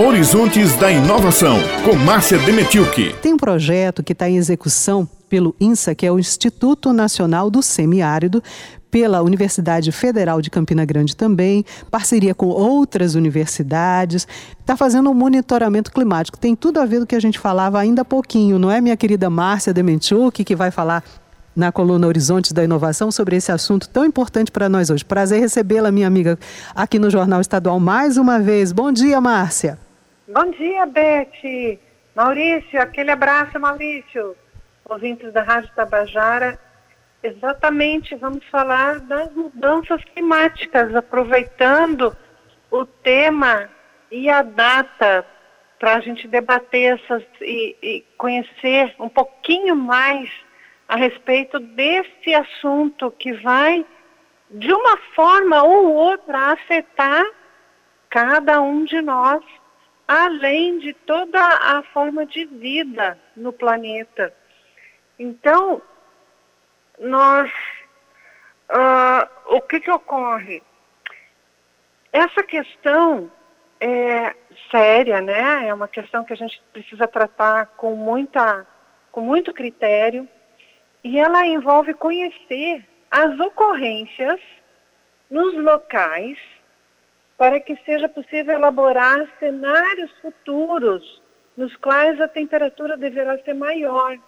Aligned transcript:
Horizontes 0.00 0.76
da 0.76 0.92
Inovação, 0.92 1.58
com 1.84 1.96
Márcia 1.96 2.38
Demetilke. 2.38 3.16
Tem 3.20 3.34
um 3.34 3.36
projeto 3.36 4.00
que 4.00 4.12
está 4.12 4.28
em 4.28 4.36
execução 4.36 5.08
pelo 5.28 5.56
INSA, 5.58 5.92
que 5.92 6.06
é 6.06 6.12
o 6.12 6.20
Instituto 6.20 6.92
Nacional 6.92 7.50
do 7.50 7.60
Semiárido, 7.60 8.40
pela 8.92 9.20
Universidade 9.22 9.90
Federal 9.90 10.40
de 10.40 10.50
Campina 10.50 10.84
Grande 10.84 11.16
também, 11.16 11.64
parceria 11.90 12.32
com 12.32 12.46
outras 12.46 13.16
universidades, 13.16 14.28
está 14.60 14.76
fazendo 14.76 15.10
um 15.10 15.14
monitoramento 15.14 15.90
climático. 15.90 16.38
Tem 16.38 16.54
tudo 16.54 16.78
a 16.78 16.86
ver 16.86 17.00
do 17.00 17.06
que 17.06 17.16
a 17.16 17.20
gente 17.20 17.36
falava 17.36 17.80
ainda 17.80 18.02
há 18.02 18.04
pouquinho, 18.04 18.56
não 18.56 18.70
é, 18.70 18.80
minha 18.80 18.96
querida 18.96 19.28
Márcia 19.28 19.74
Dementiuk, 19.74 20.44
que 20.44 20.54
vai 20.54 20.70
falar 20.70 21.02
na 21.56 21.72
coluna 21.72 22.06
Horizontes 22.06 22.52
da 22.52 22.62
Inovação 22.62 23.10
sobre 23.10 23.34
esse 23.34 23.50
assunto 23.50 23.88
tão 23.88 24.04
importante 24.04 24.52
para 24.52 24.68
nós 24.68 24.90
hoje. 24.90 25.04
Prazer 25.04 25.40
recebê-la, 25.40 25.90
minha 25.90 26.06
amiga, 26.06 26.38
aqui 26.72 27.00
no 27.00 27.10
Jornal 27.10 27.40
Estadual 27.40 27.80
mais 27.80 28.16
uma 28.16 28.38
vez. 28.38 28.70
Bom 28.70 28.92
dia, 28.92 29.20
Márcia. 29.20 29.87
Bom 30.30 30.50
dia, 30.50 30.84
Beth. 30.84 31.78
Maurício, 32.14 32.78
aquele 32.82 33.10
abraço, 33.10 33.58
Maurício. 33.58 34.36
Ouvintes 34.84 35.32
da 35.32 35.42
Rádio 35.42 35.70
Tabajara, 35.74 36.60
exatamente 37.22 38.14
vamos 38.14 38.44
falar 38.50 39.00
das 39.00 39.32
mudanças 39.32 40.04
climáticas, 40.04 40.94
aproveitando 40.94 42.14
o 42.70 42.84
tema 42.84 43.70
e 44.10 44.28
a 44.28 44.42
data 44.42 45.24
para 45.78 45.94
a 45.94 46.00
gente 46.00 46.28
debater 46.28 46.98
essas 47.00 47.24
e, 47.40 47.74
e 47.82 48.04
conhecer 48.18 48.94
um 49.00 49.08
pouquinho 49.08 49.74
mais 49.74 50.30
a 50.86 50.96
respeito 50.96 51.58
desse 51.58 52.34
assunto 52.34 53.10
que 53.12 53.32
vai, 53.32 53.82
de 54.50 54.74
uma 54.74 54.98
forma 55.14 55.62
ou 55.62 55.90
outra, 55.90 56.52
afetar 56.52 57.24
cada 58.10 58.60
um 58.60 58.84
de 58.84 59.00
nós, 59.00 59.42
além 60.08 60.78
de 60.78 60.94
toda 60.94 61.38
a 61.38 61.82
forma 61.92 62.24
de 62.24 62.46
vida 62.46 63.18
no 63.36 63.52
planeta. 63.52 64.34
Então, 65.18 65.82
nós, 66.98 67.52
uh, 68.70 69.54
o 69.54 69.60
que, 69.60 69.80
que 69.80 69.90
ocorre? 69.90 70.62
Essa 72.10 72.42
questão 72.42 73.30
é 73.78 74.34
séria, 74.70 75.20
né? 75.20 75.68
É 75.68 75.74
uma 75.74 75.86
questão 75.86 76.24
que 76.24 76.32
a 76.32 76.36
gente 76.36 76.60
precisa 76.72 77.06
tratar 77.06 77.66
com 77.76 77.94
muita, 77.94 78.66
com 79.12 79.20
muito 79.20 79.52
critério 79.52 80.26
e 81.04 81.18
ela 81.18 81.46
envolve 81.46 81.92
conhecer 81.92 82.82
as 83.10 83.38
ocorrências 83.38 84.40
nos 85.30 85.54
locais 85.54 86.38
para 87.38 87.60
que 87.60 87.76
seja 87.86 88.08
possível 88.08 88.54
elaborar 88.54 89.26
cenários 89.38 90.10
futuros 90.20 91.22
nos 91.56 91.74
quais 91.76 92.20
a 92.20 92.28
temperatura 92.28 92.96
deverá 92.96 93.38
ser 93.38 93.54
maior 93.54 94.18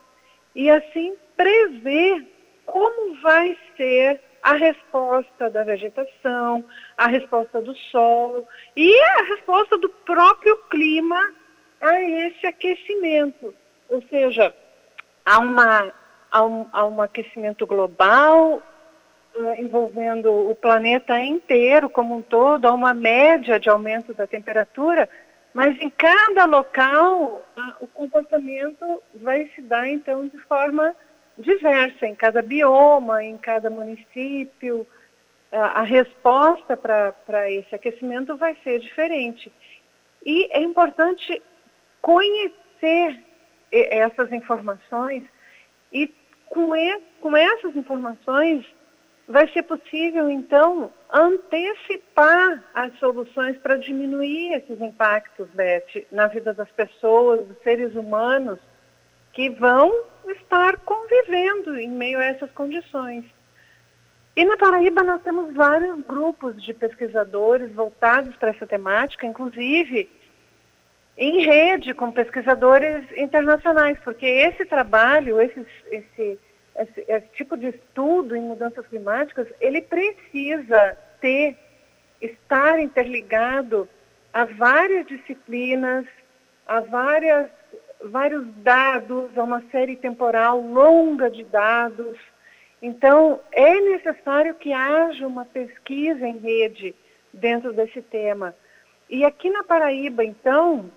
e 0.54 0.70
assim 0.70 1.16
prever 1.36 2.26
como 2.64 3.20
vai 3.20 3.58
ser 3.76 4.20
a 4.42 4.54
resposta 4.54 5.50
da 5.50 5.64
vegetação, 5.64 6.64
a 6.96 7.08
resposta 7.08 7.60
do 7.60 7.74
solo 7.74 8.46
e 8.76 8.96
a 8.96 9.22
resposta 9.24 9.76
do 9.76 9.88
próprio 9.88 10.56
clima 10.70 11.34
a 11.80 12.00
esse 12.00 12.46
aquecimento. 12.46 13.54
Ou 13.88 14.02
seja, 14.08 14.54
há 15.24 15.40
uma 15.40 15.92
um, 16.38 16.66
um 16.72 17.02
aquecimento 17.02 17.66
global 17.66 18.62
envolvendo 19.58 20.50
o 20.50 20.54
planeta 20.54 21.18
inteiro 21.18 21.88
como 21.88 22.16
um 22.16 22.22
todo, 22.22 22.66
a 22.66 22.72
uma 22.72 22.92
média 22.92 23.58
de 23.58 23.68
aumento 23.68 24.12
da 24.12 24.26
temperatura, 24.26 25.08
mas 25.52 25.80
em 25.80 25.90
cada 25.90 26.44
local 26.44 27.42
o 27.80 27.86
comportamento 27.86 29.02
vai 29.14 29.50
se 29.54 29.62
dar 29.62 29.88
então 29.88 30.28
de 30.28 30.38
forma 30.38 30.94
diversa, 31.38 32.06
em 32.06 32.14
cada 32.14 32.42
bioma, 32.42 33.24
em 33.24 33.36
cada 33.36 33.70
município, 33.70 34.86
a 35.52 35.82
resposta 35.82 36.76
para 36.76 37.50
esse 37.50 37.74
aquecimento 37.74 38.36
vai 38.36 38.56
ser 38.62 38.78
diferente. 38.78 39.52
E 40.24 40.48
é 40.52 40.60
importante 40.60 41.42
conhecer 42.00 43.20
essas 43.72 44.32
informações 44.32 45.24
e 45.92 46.12
com, 46.48 46.74
e, 46.76 47.00
com 47.20 47.36
essas 47.36 47.74
informações, 47.76 48.64
vai 49.30 49.48
ser 49.52 49.62
possível, 49.62 50.28
então, 50.28 50.92
antecipar 51.12 52.64
as 52.74 52.92
soluções 52.98 53.56
para 53.58 53.76
diminuir 53.76 54.54
esses 54.54 54.80
impactos, 54.80 55.48
Beth, 55.54 56.04
na 56.10 56.26
vida 56.26 56.52
das 56.52 56.70
pessoas, 56.72 57.46
dos 57.46 57.56
seres 57.62 57.94
humanos, 57.94 58.58
que 59.32 59.48
vão 59.48 59.92
estar 60.28 60.78
convivendo 60.78 61.78
em 61.78 61.88
meio 61.88 62.18
a 62.18 62.24
essas 62.24 62.50
condições. 62.50 63.24
E 64.34 64.44
na 64.44 64.56
Paraíba 64.56 65.02
nós 65.04 65.22
temos 65.22 65.54
vários 65.54 66.00
grupos 66.04 66.60
de 66.62 66.74
pesquisadores 66.74 67.72
voltados 67.72 68.34
para 68.36 68.50
essa 68.50 68.66
temática, 68.66 69.26
inclusive 69.26 70.10
em 71.16 71.44
rede 71.44 71.94
com 71.94 72.10
pesquisadores 72.10 73.04
internacionais, 73.16 73.98
porque 74.02 74.26
esse 74.26 74.64
trabalho, 74.64 75.40
esse, 75.40 75.66
esse, 75.90 76.38
esse, 76.80 77.04
esse 77.06 77.28
tipo 77.34 77.56
de 77.56 77.68
estudo 77.68 78.34
em 78.34 78.40
mudanças 78.40 78.86
climáticas, 78.86 79.46
ele 79.60 79.82
precisa 79.82 80.96
ter, 81.20 81.56
estar 82.20 82.80
interligado 82.80 83.88
a 84.32 84.44
várias 84.44 85.06
disciplinas, 85.06 86.06
a 86.66 86.80
várias, 86.80 87.50
vários 88.04 88.46
dados, 88.56 89.36
a 89.36 89.42
uma 89.42 89.62
série 89.70 89.96
temporal 89.96 90.60
longa 90.60 91.30
de 91.30 91.44
dados. 91.44 92.16
Então, 92.80 93.40
é 93.52 93.80
necessário 93.80 94.54
que 94.54 94.72
haja 94.72 95.26
uma 95.26 95.44
pesquisa 95.44 96.26
em 96.26 96.38
rede 96.38 96.94
dentro 97.32 97.72
desse 97.74 98.00
tema. 98.00 98.54
E 99.08 99.24
aqui 99.24 99.50
na 99.50 99.62
Paraíba, 99.64 100.24
então, 100.24 100.90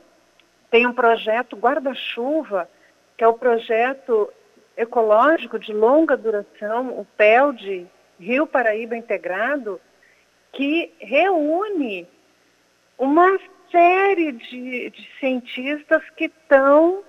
tem 0.71 0.87
um 0.87 0.93
projeto 0.93 1.57
guarda-chuva, 1.57 2.69
que 3.17 3.23
é 3.23 3.27
o 3.27 3.33
projeto 3.33 4.31
ecológico 4.75 5.59
de 5.59 5.73
longa 5.73 6.17
duração, 6.17 6.99
o 6.99 7.05
PELD, 7.17 7.87
Rio 8.19 8.47
Paraíba 8.47 8.95
Integrado, 8.95 9.79
que 10.51 10.93
reúne 10.99 12.07
uma 12.97 13.39
série 13.71 14.31
de, 14.31 14.89
de 14.89 15.09
cientistas 15.19 16.03
que 16.11 16.25
estão 16.25 17.03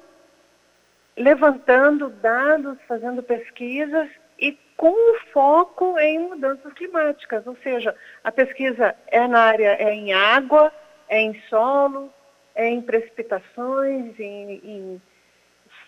levantando 1.16 2.08
dados, 2.08 2.78
fazendo 2.88 3.22
pesquisas 3.22 4.08
e 4.38 4.58
com 4.76 4.94
foco 5.32 5.98
em 5.98 6.18
mudanças 6.18 6.72
climáticas, 6.72 7.46
ou 7.46 7.56
seja, 7.62 7.94
a 8.24 8.32
pesquisa 8.32 8.94
é 9.06 9.26
na 9.28 9.40
área 9.40 9.76
é 9.78 9.94
em 9.94 10.12
água, 10.12 10.72
é 11.08 11.20
em 11.20 11.40
solo, 11.48 12.12
é, 12.54 12.68
em 12.68 12.80
precipitações, 12.80 14.18
em, 14.18 14.60
em, 14.64 15.02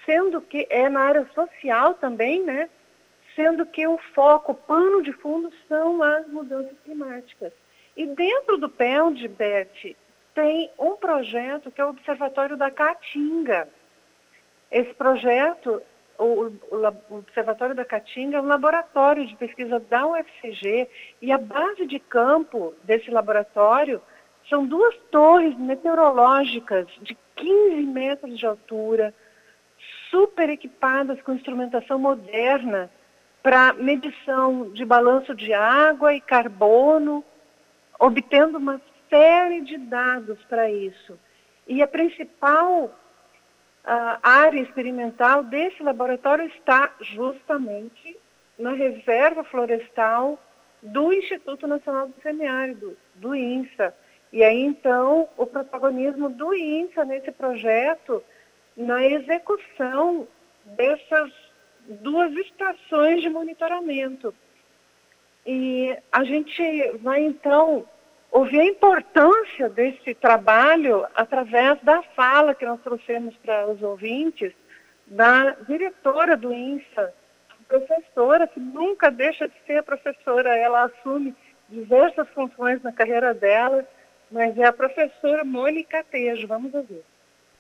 sendo 0.07 0.41
que 0.41 0.67
é 0.71 0.89
na 0.89 1.01
área 1.01 1.29
social 1.35 1.95
também, 1.95 2.43
né? 2.43 2.71
Sendo 3.35 3.67
que 3.67 3.87
o 3.87 3.99
foco, 4.15 4.53
o 4.53 4.55
pano 4.55 5.03
de 5.03 5.13
fundo 5.13 5.53
são 5.69 6.03
as 6.03 6.27
mudanças 6.29 6.79
climáticas. 6.85 7.53
E 7.97 8.07
dentro 8.07 8.57
do 8.57 8.69
PELD, 8.69 9.29
Beth, 9.29 9.97
tem 10.35 10.71
um 10.79 10.97
projeto 10.97 11.71
que 11.71 11.81
é 11.81 11.85
o 11.85 11.91
Observatório 11.91 12.57
da 12.57 12.71
Caatinga. 12.71 13.69
Esse 14.71 14.95
projeto, 14.95 15.83
o, 16.19 16.51
o, 16.71 17.17
Observatório 17.19 17.75
da 17.75 17.85
Caatinga, 17.85 18.39
é 18.39 18.41
um 18.41 18.47
laboratório 18.47 19.27
de 19.27 19.35
pesquisa 19.37 19.81
da 19.81 20.07
UFCG 20.07 20.89
e 21.21 21.33
a 21.33 21.39
base 21.39 21.87
de 21.87 21.99
campo 21.99 22.75
desse 22.85 23.11
laboratório 23.11 24.01
são 24.49 24.65
duas 24.67 24.95
torres 25.11 25.57
meteorológicas 25.59 26.87
de 27.03 27.17
15 27.35 27.83
metros 27.83 28.39
de 28.39 28.47
altura, 28.47 29.13
super 30.17 30.49
equipadas 30.49 31.21
com 31.21 31.35
instrumentação 31.35 31.99
moderna 31.99 32.91
para 33.43 33.75
medição 33.75 34.71
de 34.71 34.83
balanço 34.83 35.35
de 35.35 35.53
água 35.53 36.15
e 36.15 36.23
carbono, 36.23 37.23
obtendo 38.01 38.57
uma 38.57 38.81
série 39.11 39.61
de 39.61 39.77
dados 39.77 40.43
para 40.49 40.71
isso. 40.71 41.19
E 41.69 41.83
a 41.83 41.87
principal 41.87 42.85
uh, 42.85 44.19
área 44.23 44.59
experimental 44.59 45.45
desse 45.45 45.83
laboratório 45.83 46.47
está 46.47 46.95
justamente 47.03 48.17
na 48.59 48.73
reserva 48.73 49.45
florestal 49.45 50.39
do 50.83 51.13
Instituto 51.13 51.67
Nacional 51.67 52.09
do 52.09 52.15
Semiárido, 52.23 52.97
do 53.17 53.35
INSA, 53.35 53.95
e 54.33 54.43
aí, 54.43 54.63
então, 54.63 55.29
o 55.37 55.47
protagonismo 55.47 56.31
do 56.31 56.55
INSA 56.55 57.05
nesse 57.05 57.31
projeto, 57.31 58.23
na 58.77 59.05
execução 59.05 60.29
dessas 60.65 61.33
duas 61.89 62.33
estações 62.35 63.23
de 63.23 63.31
monitoramento. 63.31 64.35
E 65.47 65.97
a 66.11 66.25
gente 66.25 66.91
vai, 66.99 67.23
então, 67.23 67.87
ouvir 68.31 68.61
a 68.61 68.67
importância 68.67 69.69
desse 69.69 70.15
trabalho 70.15 71.07
através 71.15 71.81
da 71.83 72.03
fala 72.03 72.55
que 72.55 72.67
nós 72.67 72.81
trouxemos 72.83 73.37
para 73.37 73.69
os 73.69 73.81
ouvintes 73.83 74.53
da 75.07 75.53
diretora 75.69 76.37
do 76.37 76.53
INSA, 76.53 77.15
professora 77.69 78.47
que 78.47 78.61
nunca 78.61 79.11
deixa 79.11 79.49
de 79.49 79.55
ser 79.67 79.83
professora, 79.83 80.57
ela 80.57 80.85
assume 80.85 81.35
diversas 81.69 82.29
funções 82.31 82.83
na 82.83 82.93
carreira 82.93 83.35
dela, 83.35 83.87
mas 84.31 84.57
é 84.59 84.65
a 84.65 84.73
professora 84.73 85.45
Mônica 85.45 86.05
Tejo. 86.05 86.47
Vamos 86.47 86.75
ouvir. 86.75 87.03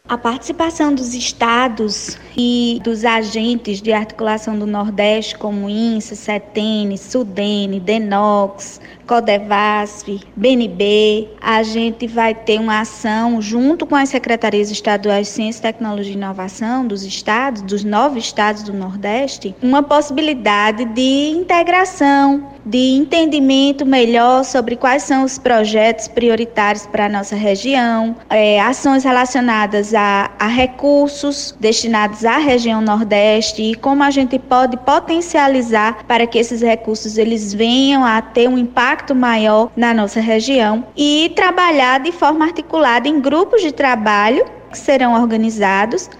A 0.08 0.16
participação 0.16 0.94
dos 0.94 1.14
estados 1.14 2.16
e 2.36 2.80
dos 2.84 3.04
agentes 3.04 3.82
de 3.82 3.92
articulação 3.92 4.56
do 4.56 4.64
Nordeste, 4.64 5.36
como 5.36 5.68
INSA, 5.68 6.14
CETENE, 6.14 6.96
SUDENE, 6.96 7.80
DENOX, 7.80 8.80
CODEVASF, 9.04 10.20
BNB, 10.36 11.28
a 11.40 11.60
gente 11.64 12.06
vai 12.06 12.36
ter 12.36 12.60
uma 12.60 12.82
ação 12.82 13.42
junto 13.42 13.84
com 13.84 13.96
as 13.96 14.08
secretarias 14.08 14.70
estaduais 14.70 15.26
de 15.26 15.32
Ciência, 15.32 15.62
Tecnologia 15.62 16.12
e 16.12 16.16
Inovação 16.16 16.86
dos 16.86 17.02
estados, 17.02 17.62
dos 17.62 17.82
nove 17.82 18.20
estados 18.20 18.62
do 18.62 18.72
Nordeste, 18.72 19.56
uma 19.60 19.82
possibilidade 19.82 20.84
de 20.84 21.30
integração, 21.30 22.54
de 22.66 22.96
entendimento 22.96 23.86
melhor 23.86 24.44
sobre 24.44 24.74
quais 24.74 25.04
são 25.04 25.22
os 25.22 25.38
projetos 25.38 26.08
prioritários 26.08 26.84
para 26.84 27.06
a 27.06 27.08
nossa 27.08 27.36
região, 27.36 28.16
é, 28.28 28.60
ações 28.60 29.04
relacionadas 29.04 29.94
a, 29.94 30.32
a 30.36 30.48
recursos 30.48 31.56
destinados 31.60 32.24
à 32.24 32.38
região 32.38 32.80
Nordeste 32.80 33.62
e 33.62 33.74
como 33.76 34.02
a 34.02 34.10
gente 34.10 34.36
pode 34.36 34.76
potencializar 34.78 36.04
para 36.08 36.26
que 36.26 36.38
esses 36.38 36.60
recursos 36.60 37.16
eles 37.16 37.54
venham 37.54 38.04
a 38.04 38.20
ter 38.20 38.48
um 38.48 38.58
impacto 38.58 39.14
maior 39.14 39.70
na 39.76 39.94
nossa 39.94 40.20
região 40.20 40.84
e 40.96 41.32
trabalhar 41.36 42.00
de 42.00 42.10
forma 42.10 42.44
articulada 42.44 43.08
em 43.08 43.20
grupos 43.20 43.62
de 43.62 43.70
trabalho 43.70 44.44
que 44.70 44.78
serão 44.78 45.14
organizados 45.14 46.10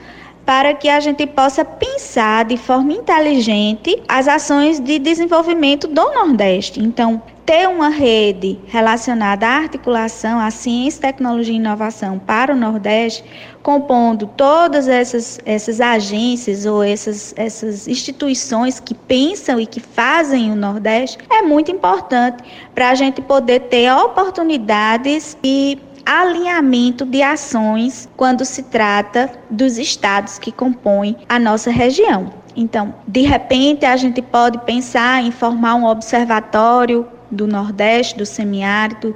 para 0.46 0.72
que 0.72 0.88
a 0.88 1.00
gente 1.00 1.26
possa 1.26 1.64
pensar 1.64 2.44
de 2.44 2.56
forma 2.56 2.92
inteligente 2.92 4.00
as 4.08 4.28
ações 4.28 4.78
de 4.78 5.00
desenvolvimento 5.00 5.88
do 5.88 6.14
Nordeste. 6.14 6.80
Então, 6.80 7.20
ter 7.44 7.68
uma 7.68 7.88
rede 7.88 8.58
relacionada 8.66 9.46
à 9.46 9.56
articulação, 9.56 10.40
à 10.40 10.50
ciência, 10.50 11.00
tecnologia 11.00 11.54
e 11.54 11.56
inovação 11.56 12.18
para 12.18 12.52
o 12.52 12.56
Nordeste, 12.56 13.24
compondo 13.62 14.28
todas 14.36 14.88
essas, 14.88 15.40
essas 15.44 15.80
agências 15.80 16.66
ou 16.66 16.82
essas, 16.82 17.32
essas 17.36 17.86
instituições 17.86 18.80
que 18.80 18.94
pensam 18.94 19.60
e 19.60 19.66
que 19.66 19.80
fazem 19.80 20.52
o 20.52 20.56
Nordeste, 20.56 21.18
é 21.30 21.42
muito 21.42 21.70
importante 21.70 22.42
para 22.74 22.90
a 22.90 22.94
gente 22.94 23.20
poder 23.20 23.60
ter 23.62 23.92
oportunidades 23.92 25.36
e 25.42 25.78
alinhamento 26.06 27.04
de 27.04 27.20
ações 27.20 28.08
quando 28.16 28.44
se 28.44 28.62
trata 28.62 29.28
dos 29.50 29.76
estados 29.76 30.38
que 30.38 30.52
compõem 30.52 31.16
a 31.28 31.36
nossa 31.36 31.70
região. 31.70 32.32
Então, 32.56 32.94
de 33.06 33.22
repente, 33.22 33.84
a 33.84 33.96
gente 33.96 34.22
pode 34.22 34.58
pensar 34.58 35.22
em 35.22 35.32
formar 35.32 35.74
um 35.74 35.84
observatório 35.84 37.06
do 37.30 37.46
Nordeste, 37.46 38.16
do 38.16 38.24
semiárido, 38.24 39.14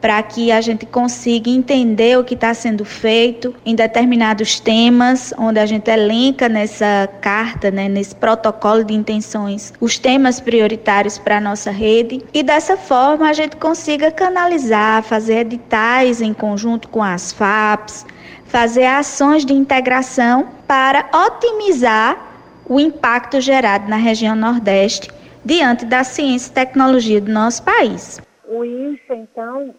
para 0.00 0.22
que 0.22 0.50
a 0.50 0.60
gente 0.60 0.86
consiga 0.86 1.50
entender 1.50 2.18
o 2.18 2.24
que 2.24 2.34
está 2.34 2.54
sendo 2.54 2.84
feito 2.84 3.54
em 3.64 3.74
determinados 3.74 4.58
temas, 4.58 5.34
onde 5.36 5.58
a 5.58 5.66
gente 5.66 5.90
elenca 5.90 6.48
nessa 6.48 7.08
carta, 7.20 7.70
né, 7.70 7.88
nesse 7.88 8.14
protocolo 8.14 8.82
de 8.82 8.94
intenções, 8.94 9.72
os 9.80 9.98
temas 9.98 10.40
prioritários 10.40 11.18
para 11.18 11.36
a 11.36 11.40
nossa 11.40 11.70
rede, 11.70 12.22
e 12.32 12.42
dessa 12.42 12.76
forma 12.76 13.28
a 13.28 13.32
gente 13.32 13.56
consiga 13.56 14.10
canalizar, 14.10 15.02
fazer 15.02 15.40
editais 15.40 16.22
em 16.22 16.32
conjunto 16.32 16.88
com 16.88 17.02
as 17.02 17.32
FAPs, 17.32 18.06
fazer 18.46 18.86
ações 18.86 19.44
de 19.44 19.52
integração 19.52 20.48
para 20.66 21.08
otimizar 21.26 22.30
o 22.66 22.80
impacto 22.80 23.40
gerado 23.40 23.88
na 23.88 23.96
região 23.96 24.34
Nordeste 24.34 25.10
diante 25.44 25.84
da 25.84 26.04
ciência 26.04 26.50
e 26.50 26.54
tecnologia 26.54 27.20
do 27.20 27.30
nosso 27.30 27.62
país. 27.62 28.20
O 28.48 28.64
INSA, 28.64 29.14
então, 29.14 29.74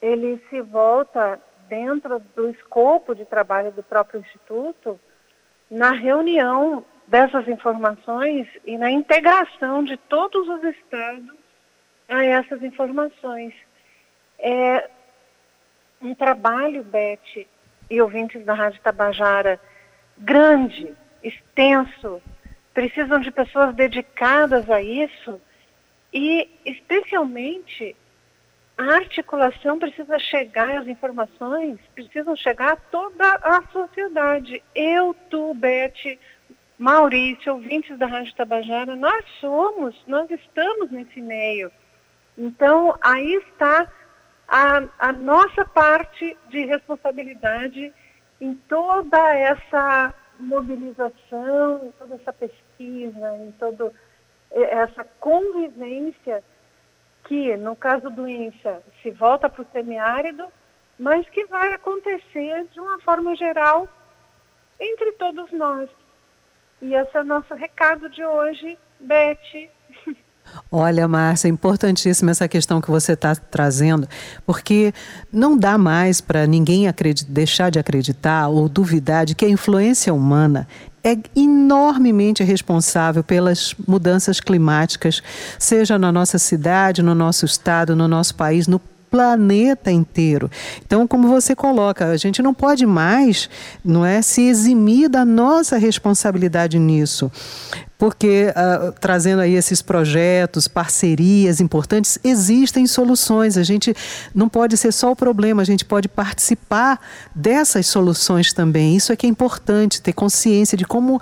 ele 0.00 0.42
se 0.48 0.60
volta 0.60 1.40
dentro 1.68 2.20
do 2.34 2.48
escopo 2.50 3.14
de 3.14 3.24
trabalho 3.24 3.72
do 3.72 3.82
próprio 3.82 4.20
Instituto 4.20 4.98
na 5.70 5.92
reunião 5.92 6.84
dessas 7.06 7.48
informações 7.48 8.46
e 8.64 8.76
na 8.78 8.90
integração 8.90 9.82
de 9.82 9.96
todos 9.96 10.48
os 10.48 10.64
estados 10.64 11.36
a 12.08 12.24
essas 12.24 12.62
informações. 12.62 13.54
É 14.38 14.88
um 16.00 16.14
trabalho, 16.14 16.82
Beth 16.84 17.46
e 17.90 18.00
ouvintes 18.00 18.44
da 18.44 18.54
Rádio 18.54 18.80
Tabajara, 18.82 19.60
grande, 20.16 20.94
extenso, 21.22 22.22
precisam 22.72 23.18
de 23.20 23.30
pessoas 23.30 23.74
dedicadas 23.74 24.70
a 24.70 24.80
isso 24.80 25.40
e, 26.12 26.48
especialmente, 26.64 27.96
a 28.78 28.94
articulação 28.94 29.76
precisa 29.76 30.16
chegar, 30.20 30.78
as 30.78 30.86
informações 30.86 31.80
precisam 31.96 32.36
chegar 32.36 32.74
a 32.74 32.76
toda 32.76 33.24
a 33.42 33.60
sociedade. 33.72 34.62
Eu, 34.72 35.16
tu, 35.28 35.52
Beth, 35.52 36.16
Maurício, 36.78 37.54
ouvintes 37.54 37.98
da 37.98 38.06
Rádio 38.06 38.36
Tabajara, 38.36 38.94
nós 38.94 39.24
somos, 39.40 40.00
nós 40.06 40.30
estamos 40.30 40.92
nesse 40.92 41.20
meio. 41.20 41.72
Então, 42.38 42.96
aí 43.00 43.34
está 43.48 43.90
a, 44.46 44.84
a 44.96 45.12
nossa 45.12 45.64
parte 45.64 46.36
de 46.48 46.64
responsabilidade 46.64 47.92
em 48.40 48.54
toda 48.68 49.18
essa 49.34 50.14
mobilização, 50.38 51.84
em 51.84 51.90
toda 51.98 52.14
essa 52.14 52.32
pesquisa, 52.32 53.36
em 53.38 53.50
toda 53.58 53.92
essa 54.52 55.04
convivência 55.18 56.44
que, 57.28 57.56
no 57.58 57.76
caso 57.76 58.08
do 58.08 58.26
INSA, 58.26 58.82
se 59.02 59.10
volta 59.10 59.50
para 59.50 59.60
o 59.60 59.66
semiárido, 59.70 60.48
mas 60.98 61.28
que 61.28 61.44
vai 61.44 61.74
acontecer 61.74 62.66
de 62.72 62.80
uma 62.80 62.98
forma 63.00 63.36
geral 63.36 63.86
entre 64.80 65.12
todos 65.12 65.52
nós. 65.52 65.90
E 66.80 66.94
esse 66.94 67.14
é 67.16 67.20
o 67.20 67.24
nosso 67.24 67.54
recado 67.54 68.08
de 68.08 68.24
hoje, 68.24 68.78
Beth. 68.98 69.70
Olha, 70.70 71.08
Márcia, 71.08 71.48
é 71.48 71.50
importantíssima 71.50 72.30
essa 72.30 72.46
questão 72.46 72.80
que 72.80 72.90
você 72.90 73.12
está 73.12 73.34
trazendo, 73.34 74.06
porque 74.44 74.92
não 75.32 75.56
dá 75.56 75.78
mais 75.78 76.20
para 76.20 76.46
ninguém 76.46 76.84
deixar 77.26 77.70
de 77.70 77.78
acreditar 77.78 78.48
ou 78.48 78.68
duvidar 78.68 79.24
de 79.24 79.34
que 79.34 79.46
a 79.46 79.48
influência 79.48 80.12
humana 80.12 80.68
é 81.02 81.16
enormemente 81.34 82.44
responsável 82.44 83.24
pelas 83.24 83.74
mudanças 83.86 84.40
climáticas, 84.40 85.22
seja 85.58 85.98
na 85.98 86.12
nossa 86.12 86.38
cidade, 86.38 87.02
no 87.02 87.14
nosso 87.14 87.46
estado, 87.46 87.96
no 87.96 88.06
nosso 88.06 88.34
país, 88.34 88.66
no 88.66 88.78
planeta 89.10 89.90
inteiro. 89.90 90.50
Então, 90.84 91.06
como 91.06 91.28
você 91.28 91.54
coloca, 91.54 92.06
a 92.06 92.16
gente 92.16 92.42
não 92.42 92.54
pode 92.54 92.86
mais, 92.86 93.48
não 93.84 94.04
é, 94.04 94.22
se 94.22 94.42
eximir 94.42 95.08
da 95.08 95.24
nossa 95.24 95.76
responsabilidade 95.76 96.78
nisso. 96.78 97.30
Porque, 97.98 98.46
uh, 98.50 98.92
trazendo 99.00 99.42
aí 99.42 99.54
esses 99.54 99.82
projetos, 99.82 100.68
parcerias 100.68 101.60
importantes, 101.60 102.16
existem 102.22 102.86
soluções. 102.86 103.58
A 103.58 103.64
gente 103.64 103.92
não 104.32 104.48
pode 104.48 104.76
ser 104.76 104.92
só 104.92 105.10
o 105.10 105.16
problema, 105.16 105.62
a 105.62 105.64
gente 105.64 105.84
pode 105.84 106.08
participar 106.08 107.00
dessas 107.34 107.88
soluções 107.88 108.52
também. 108.52 108.94
Isso 108.94 109.12
é 109.12 109.16
que 109.16 109.26
é 109.26 109.28
importante, 109.28 110.00
ter 110.00 110.12
consciência 110.12 110.78
de 110.78 110.84
como 110.84 111.16
uh, 111.16 111.20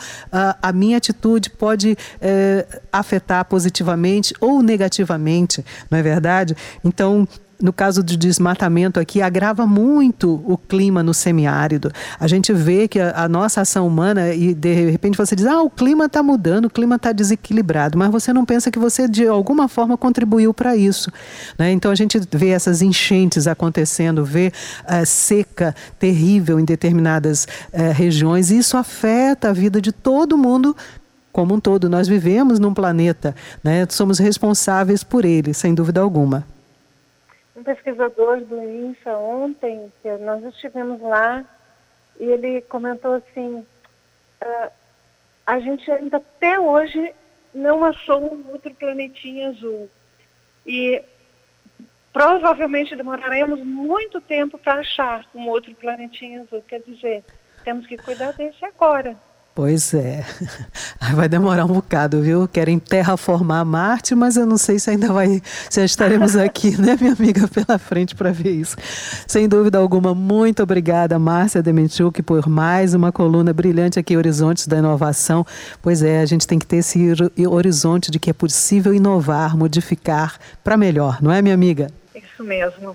a 0.60 0.70
minha 0.70 0.98
atitude 0.98 1.48
pode 1.48 1.92
uh, 1.92 2.80
afetar 2.92 3.46
positivamente 3.46 4.34
ou 4.38 4.62
negativamente, 4.62 5.64
não 5.90 5.98
é 5.98 6.02
verdade? 6.02 6.54
Então, 6.84 7.26
no 7.60 7.72
caso 7.72 8.02
do 8.02 8.16
desmatamento 8.16 9.00
aqui, 9.00 9.22
agrava 9.22 9.66
muito 9.66 10.42
o 10.46 10.58
clima 10.58 11.02
no 11.02 11.14
semiárido. 11.14 11.90
A 12.20 12.26
gente 12.26 12.52
vê 12.52 12.86
que 12.86 13.00
a, 13.00 13.25
a 13.25 13.28
nossa 13.28 13.62
ação 13.62 13.86
humana, 13.86 14.32
e 14.34 14.54
de 14.54 14.90
repente 14.90 15.16
você 15.16 15.34
diz, 15.34 15.46
ah, 15.46 15.62
o 15.62 15.70
clima 15.70 16.06
está 16.06 16.22
mudando, 16.22 16.66
o 16.66 16.70
clima 16.70 16.96
está 16.96 17.12
desequilibrado, 17.12 17.96
mas 17.96 18.10
você 18.10 18.32
não 18.32 18.44
pensa 18.44 18.70
que 18.70 18.78
você, 18.78 19.08
de 19.08 19.26
alguma 19.26 19.68
forma, 19.68 19.96
contribuiu 19.96 20.52
para 20.52 20.76
isso. 20.76 21.10
Né? 21.58 21.72
Então 21.72 21.90
a 21.90 21.94
gente 21.94 22.20
vê 22.32 22.50
essas 22.50 22.82
enchentes 22.82 23.46
acontecendo, 23.46 24.25
vê 24.25 24.52
uh, 24.84 25.06
seca 25.06 25.75
terrível 25.98 26.60
em 26.60 26.64
determinadas 26.64 27.46
uh, 27.72 27.92
regiões, 27.92 28.50
e 28.50 28.58
isso 28.58 28.76
afeta 28.76 29.50
a 29.50 29.52
vida 29.52 29.80
de 29.80 29.92
todo 29.92 30.36
mundo 30.36 30.76
como 31.32 31.54
um 31.54 31.60
todo. 31.60 31.88
Nós 31.88 32.08
vivemos 32.08 32.58
num 32.58 32.72
planeta, 32.72 33.34
né? 33.62 33.86
somos 33.88 34.18
responsáveis 34.18 35.02
por 35.02 35.25
ele, 35.25 35.54
sem 35.54 35.75
dúvida 35.75 36.00
alguma 36.00 36.44
um 36.55 36.55
pesquisador 37.66 38.40
do 38.42 38.62
INSA 38.62 39.18
ontem, 39.18 39.92
que 40.00 40.08
nós 40.18 40.44
estivemos 40.44 41.00
lá, 41.00 41.44
e 42.20 42.25
ele 42.25 42.61
comentou 42.62 43.14
assim, 43.14 43.66
uh, 44.42 44.70
a 45.44 45.58
gente 45.58 45.90
ainda 45.90 46.18
até 46.18 46.61
hoje 46.61 47.12
não 47.52 47.85
achou 47.85 48.23
um 48.23 48.52
outro 48.52 48.73
planetinha 48.73 49.49
azul. 49.49 49.90
E 50.64 51.02
provavelmente 52.12 52.94
demoraremos 52.94 53.58
muito 53.61 54.20
tempo 54.20 54.56
para 54.56 54.80
achar 54.80 55.26
um 55.35 55.49
outro 55.49 55.75
planetinha 55.75 56.42
azul. 56.42 56.62
Quer 56.62 56.82
dizer, 56.82 57.25
temos 57.64 57.85
que 57.87 57.96
cuidar 57.96 58.32
desse 58.32 58.64
agora. 58.64 59.16
Pois 59.56 59.94
é. 59.94 60.22
Vai 61.14 61.30
demorar 61.30 61.64
um 61.64 61.68
bocado, 61.68 62.20
viu? 62.20 62.46
Querem 62.46 62.78
terraformar 62.78 63.64
Marte, 63.64 64.14
mas 64.14 64.36
eu 64.36 64.44
não 64.44 64.58
sei 64.58 64.78
se 64.78 64.90
ainda 64.90 65.10
vai, 65.10 65.40
se 65.70 65.82
estaremos 65.82 66.36
aqui, 66.36 66.78
né, 66.78 66.94
minha 67.00 67.14
amiga, 67.14 67.48
pela 67.48 67.78
frente 67.78 68.14
para 68.14 68.30
ver 68.32 68.50
isso. 68.50 68.76
Sem 69.26 69.48
dúvida 69.48 69.78
alguma, 69.78 70.14
muito 70.14 70.62
obrigada, 70.62 71.18
Márcia 71.18 71.62
Dementiuk, 71.62 72.22
por 72.22 72.46
mais 72.46 72.92
uma 72.92 73.10
coluna 73.10 73.50
brilhante 73.54 73.98
aqui, 73.98 74.14
Horizontes 74.14 74.66
da 74.66 74.76
Inovação. 74.76 75.46
Pois 75.80 76.02
é, 76.02 76.20
a 76.20 76.26
gente 76.26 76.46
tem 76.46 76.58
que 76.58 76.66
ter 76.66 76.76
esse 76.76 77.14
horizonte 77.48 78.10
de 78.10 78.18
que 78.18 78.28
é 78.28 78.34
possível 78.34 78.92
inovar, 78.92 79.56
modificar 79.56 80.38
para 80.62 80.76
melhor, 80.76 81.22
não 81.22 81.32
é, 81.32 81.40
minha 81.40 81.54
amiga? 81.54 81.90
Isso 82.14 82.44
mesmo. 82.44 82.94